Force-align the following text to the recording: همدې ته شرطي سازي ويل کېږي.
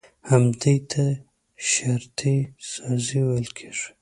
همدې 0.29 0.75
ته 0.91 1.05
شرطي 1.69 2.37
سازي 2.71 3.19
ويل 3.27 3.47
کېږي. 3.57 3.87